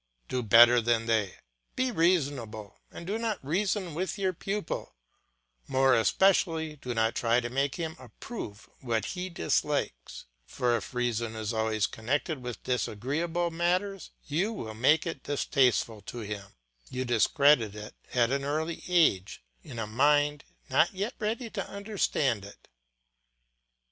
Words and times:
Do 0.27 0.41
better 0.41 0.81
than 0.81 1.05
they; 1.05 1.35
be 1.75 1.91
reasonable, 1.91 2.79
and 2.89 3.05
do 3.05 3.19
not 3.19 3.37
reason 3.45 3.93
with 3.93 4.17
your 4.17 4.33
pupil, 4.33 4.95
more 5.67 5.93
especially 5.93 6.75
do 6.77 6.95
not 6.95 7.13
try 7.13 7.39
to 7.39 7.51
make 7.51 7.75
him 7.75 7.95
approve 7.99 8.67
what 8.79 9.05
he 9.05 9.29
dislikes; 9.29 10.25
for 10.47 10.75
if 10.75 10.95
reason 10.95 11.35
is 11.35 11.53
always 11.53 11.85
connected 11.85 12.41
with 12.41 12.63
disagreeable 12.63 13.51
matters, 13.51 14.09
you 14.25 14.73
make 14.73 15.05
it 15.05 15.21
distasteful 15.21 16.01
to 16.01 16.21
him, 16.21 16.47
you 16.89 17.05
discredit 17.05 17.75
it 17.75 17.93
at 18.11 18.31
an 18.31 18.43
early 18.43 18.83
age 18.87 19.43
in 19.61 19.77
a 19.77 19.85
mind 19.85 20.43
not 20.67 20.91
yet 20.95 21.13
ready 21.19 21.47
to 21.51 21.69
understand 21.69 22.43
it. 22.43 22.67